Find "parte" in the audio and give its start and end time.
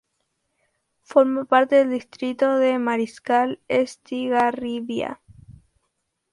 1.45-1.75